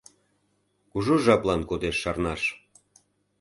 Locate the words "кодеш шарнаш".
1.69-2.41